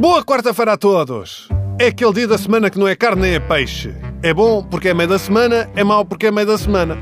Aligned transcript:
Boa 0.00 0.24
quarta-feira 0.24 0.72
a 0.72 0.76
todos! 0.76 1.48
É 1.78 1.86
aquele 1.86 2.12
dia 2.12 2.26
da 2.26 2.36
semana 2.36 2.68
que 2.68 2.78
não 2.78 2.88
é 2.88 2.96
carne 2.96 3.22
nem 3.22 3.34
é 3.34 3.40
peixe. 3.40 3.94
É 4.20 4.34
bom 4.34 4.64
porque 4.64 4.88
é 4.88 4.94
meio 4.94 5.08
da 5.08 5.18
semana, 5.18 5.70
é 5.76 5.84
mau 5.84 6.04
porque 6.04 6.26
é 6.26 6.30
meio 6.32 6.46
da 6.46 6.58
semana. 6.58 6.98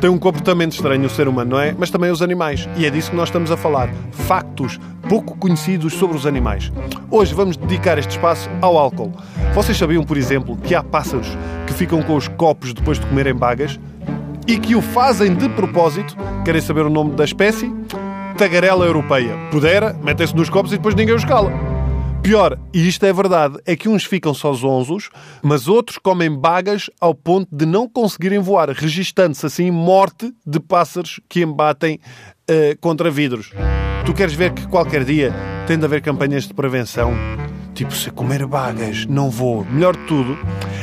Tem 0.00 0.10
um 0.10 0.18
comportamento 0.18 0.72
estranho 0.72 1.06
o 1.06 1.08
ser 1.08 1.28
humano, 1.28 1.52
não 1.52 1.60
é? 1.60 1.76
Mas 1.78 1.88
também 1.88 2.10
os 2.10 2.22
animais. 2.22 2.68
E 2.76 2.84
é 2.84 2.90
disso 2.90 3.10
que 3.10 3.16
nós 3.16 3.28
estamos 3.28 3.52
a 3.52 3.56
falar. 3.56 3.88
Factos 4.10 4.80
pouco 5.08 5.36
conhecidos 5.38 5.94
sobre 5.94 6.16
os 6.16 6.26
animais. 6.26 6.72
Hoje 7.08 7.34
vamos 7.34 7.56
dedicar 7.56 7.98
este 7.98 8.10
espaço 8.10 8.50
ao 8.60 8.76
álcool. 8.76 9.12
Vocês 9.54 9.78
sabiam, 9.78 10.02
por 10.02 10.16
exemplo, 10.16 10.56
que 10.56 10.74
há 10.74 10.82
pássaros 10.82 11.28
que 11.68 11.72
ficam 11.72 12.02
com 12.02 12.16
os 12.16 12.26
copos 12.26 12.74
depois 12.74 12.98
de 12.98 13.06
comerem 13.06 13.34
bagas 13.34 13.78
e 14.46 14.58
que 14.58 14.76
o 14.76 14.82
fazem 14.82 15.34
de 15.34 15.48
propósito? 15.50 16.16
Querem 16.44 16.60
saber 16.60 16.82
o 16.82 16.90
nome 16.90 17.14
da 17.16 17.24
espécie? 17.24 17.72
Tagarela 18.38 18.84
europeia. 18.84 19.36
Pudera, 19.50 19.92
metem-se 20.02 20.36
nos 20.36 20.48
copos 20.48 20.72
e 20.72 20.76
depois 20.76 20.94
ninguém 20.94 21.14
os 21.14 21.24
cala. 21.24 21.52
Pior, 22.22 22.58
e 22.74 22.88
isto 22.88 23.06
é 23.06 23.12
verdade, 23.12 23.56
é 23.64 23.76
que 23.76 23.88
uns 23.88 24.04
ficam 24.04 24.34
só 24.34 24.52
zonzos, 24.52 25.10
mas 25.42 25.68
outros 25.68 25.96
comem 25.96 26.28
bagas 26.28 26.90
ao 27.00 27.14
ponto 27.14 27.48
de 27.54 27.64
não 27.64 27.88
conseguirem 27.88 28.40
voar, 28.40 28.70
registando-se 28.70 29.46
assim 29.46 29.70
morte 29.70 30.32
de 30.44 30.58
pássaros 30.58 31.20
que 31.28 31.42
embatem 31.42 32.00
uh, 32.50 32.78
contra 32.80 33.10
vidros. 33.10 33.52
Tu 34.04 34.12
queres 34.12 34.34
ver 34.34 34.52
que 34.52 34.66
qualquer 34.66 35.04
dia 35.04 35.32
tem 35.68 35.78
de 35.78 35.84
haver 35.84 36.02
campanhas 36.02 36.48
de 36.48 36.54
prevenção? 36.54 37.14
Tipo, 37.74 37.94
se 37.94 38.10
comer 38.10 38.44
bagas, 38.46 39.06
não 39.06 39.30
vou. 39.30 39.64
Melhor 39.64 39.96
de 39.96 40.02
tudo 40.06 40.36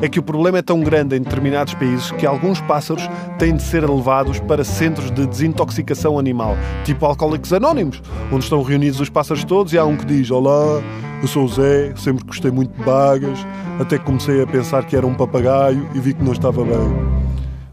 é 0.00 0.08
que 0.08 0.18
o 0.18 0.22
problema 0.22 0.58
é 0.58 0.62
tão 0.62 0.80
grande 0.80 1.16
em 1.16 1.22
determinados 1.22 1.74
países 1.74 2.10
que 2.12 2.26
alguns 2.26 2.60
pássaros 2.62 3.08
têm 3.38 3.54
de 3.54 3.62
ser 3.62 3.88
levados 3.88 4.40
para 4.40 4.64
centros 4.64 5.10
de 5.10 5.26
desintoxicação 5.26 6.18
animal, 6.18 6.56
tipo 6.84 7.04
alcoólicos 7.04 7.52
anónimos, 7.52 8.02
onde 8.32 8.44
estão 8.44 8.62
reunidos 8.62 9.00
os 9.00 9.08
pássaros 9.08 9.44
todos 9.44 9.72
e 9.72 9.78
há 9.78 9.84
um 9.84 9.96
que 9.96 10.04
diz: 10.04 10.30
Olá, 10.30 10.82
eu 11.20 11.28
sou 11.28 11.44
o 11.44 11.48
Zé, 11.48 11.92
sempre 11.96 12.24
gostei 12.24 12.50
muito 12.50 12.76
de 12.76 12.82
bagas, 12.82 13.38
até 13.78 13.98
que 13.98 14.04
comecei 14.04 14.42
a 14.42 14.46
pensar 14.46 14.84
que 14.84 14.96
era 14.96 15.06
um 15.06 15.14
papagaio 15.14 15.86
e 15.94 16.00
vi 16.00 16.14
que 16.14 16.24
não 16.24 16.32
estava 16.32 16.64
bem. 16.64 17.20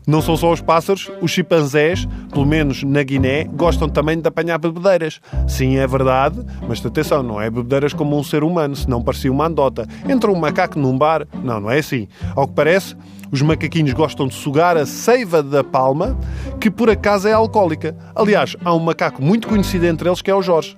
Não 0.08 0.22
são 0.22 0.38
só 0.38 0.53
os 0.53 0.61
pássaros, 0.61 1.11
os 1.22 1.31
chimpanzés, 1.31 2.08
pelo 2.31 2.45
menos 2.45 2.81
na 2.81 3.03
Guiné, 3.03 3.44
gostam 3.44 3.89
também 3.89 4.17
de 4.17 4.25
apanhar 4.25 4.58
bebedeiras. 4.58 5.19
Sim, 5.49 5.75
é 5.75 5.86
verdade, 5.86 6.39
mas 6.66 6.83
atenção, 6.86 7.22
não 7.22 7.41
é 7.41 7.49
bebedeiras 7.49 7.94
como 7.94 8.17
um 8.17 8.23
ser 8.23 8.41
humano, 8.41 8.73
senão 8.73 9.03
parecia 9.03 9.30
uma 9.30 9.47
andota. 9.47 9.86
Entra 10.08 10.31
um 10.31 10.36
macaco 10.36 10.80
num 10.80 10.97
bar, 10.97 11.27
não, 11.44 11.59
não 11.59 11.69
é 11.69 11.80
assim. 11.80 12.08
Ao 12.38 12.47
que 12.47 12.53
parece, 12.53 12.95
os 13.30 13.41
macaquinhos 13.41 13.94
gostam 13.94 14.30
de 14.30 14.36
sugar 14.36 14.77
a 14.77 14.86
seiva 14.86 15.44
da 15.44 15.61
palma, 15.61 16.17
que 16.61 16.71
por 16.71 16.89
acaso 16.89 17.27
é 17.27 17.33
alcoólica. 17.33 17.94
Aliás, 18.16 18.55
há 18.64 18.73
um 18.73 18.80
macaco 18.80 19.21
muito 19.21 19.45
conhecido 19.45 19.86
entre 19.88 20.08
eles 20.08 20.21
que 20.21 20.31
é 20.31 20.36
o 20.36 20.42
Jorge. 20.42 20.77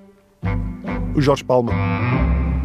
O 1.15 1.21
Jorge 1.21 1.43
Palma. 1.43 1.71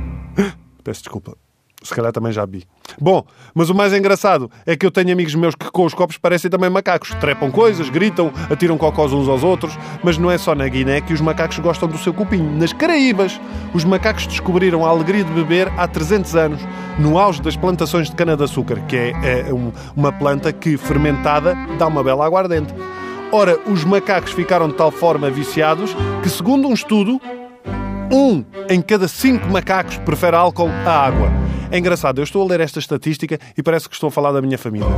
Peço 0.82 1.02
desculpa. 1.02 1.36
Se 1.82 1.94
calhar 1.94 2.10
também 2.10 2.32
já 2.32 2.46
vi. 2.46 2.64
Bom, 3.00 3.24
mas 3.54 3.70
o 3.70 3.74
mais 3.74 3.92
engraçado 3.92 4.50
é 4.66 4.76
que 4.76 4.84
eu 4.84 4.90
tenho 4.90 5.12
amigos 5.12 5.34
meus 5.34 5.54
que 5.54 5.70
com 5.70 5.84
os 5.84 5.94
copos 5.94 6.18
parecem 6.18 6.50
também 6.50 6.70
macacos. 6.70 7.10
Trepam 7.20 7.50
coisas, 7.50 7.88
gritam, 7.88 8.32
atiram 8.50 8.76
cocós 8.78 9.12
uns 9.12 9.28
aos 9.28 9.42
outros. 9.42 9.76
Mas 10.02 10.18
não 10.18 10.30
é 10.30 10.38
só 10.38 10.54
na 10.54 10.66
Guiné 10.68 11.00
que 11.00 11.12
os 11.12 11.20
macacos 11.20 11.58
gostam 11.58 11.88
do 11.88 11.98
seu 11.98 12.12
cupim. 12.12 12.42
Nas 12.42 12.72
Caraíbas, 12.72 13.40
os 13.72 13.84
macacos 13.84 14.26
descobriram 14.26 14.84
a 14.84 14.88
alegria 14.88 15.24
de 15.24 15.32
beber 15.32 15.72
há 15.76 15.86
300 15.86 16.36
anos, 16.36 16.60
no 16.98 17.18
auge 17.18 17.42
das 17.42 17.56
plantações 17.56 18.08
de 18.08 18.16
cana-de-açúcar, 18.16 18.80
que 18.86 18.96
é, 18.96 19.12
é 19.48 19.52
um, 19.52 19.72
uma 19.96 20.12
planta 20.12 20.52
que, 20.52 20.76
fermentada, 20.76 21.56
dá 21.78 21.86
uma 21.86 22.02
bela 22.02 22.24
aguardente. 22.24 22.74
Ora, 23.32 23.58
os 23.66 23.82
macacos 23.84 24.32
ficaram 24.32 24.68
de 24.68 24.74
tal 24.74 24.92
forma 24.92 25.28
viciados 25.28 25.94
que, 26.22 26.28
segundo 26.28 26.68
um 26.68 26.72
estudo, 26.72 27.20
um 28.10 28.44
em 28.68 28.80
cada 28.80 29.08
cinco 29.08 29.48
macacos 29.48 29.98
prefere 29.98 30.36
álcool 30.36 30.68
à 30.68 31.06
água. 31.06 31.30
É 31.70 31.78
engraçado, 31.78 32.20
eu 32.20 32.24
estou 32.24 32.42
a 32.42 32.46
ler 32.46 32.60
esta 32.60 32.78
estatística 32.78 33.38
e 33.56 33.62
parece 33.62 33.88
que 33.88 33.94
estou 33.94 34.08
a 34.08 34.10
falar 34.10 34.32
da 34.32 34.40
minha 34.40 34.58
família. 34.58 34.88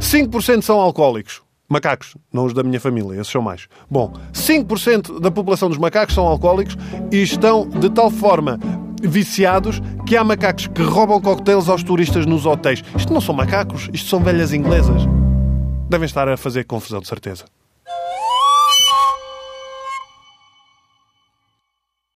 5% 0.00 0.62
são 0.62 0.80
alcoólicos. 0.80 1.42
Macacos, 1.68 2.16
não 2.32 2.46
os 2.46 2.54
da 2.54 2.62
minha 2.62 2.80
família, 2.80 3.20
esses 3.20 3.30
são 3.30 3.42
mais. 3.42 3.68
Bom, 3.90 4.14
5% 4.32 5.20
da 5.20 5.30
população 5.30 5.68
dos 5.68 5.76
macacos 5.76 6.14
são 6.14 6.26
alcoólicos 6.26 6.78
e 7.12 7.20
estão 7.20 7.68
de 7.68 7.90
tal 7.90 8.10
forma 8.10 8.58
viciados 9.02 9.82
que 10.06 10.16
há 10.16 10.24
macacos 10.24 10.66
que 10.66 10.82
roubam 10.82 11.20
coquetéis 11.20 11.68
aos 11.68 11.82
turistas 11.82 12.24
nos 12.24 12.46
hotéis. 12.46 12.82
Isto 12.96 13.12
não 13.12 13.20
são 13.20 13.34
macacos, 13.34 13.90
isto 13.92 14.08
são 14.08 14.20
velhas 14.20 14.52
inglesas. 14.54 15.02
Devem 15.90 16.06
estar 16.06 16.28
a 16.28 16.36
fazer 16.36 16.64
confusão, 16.64 17.00
de 17.00 17.08
certeza. 17.08 17.44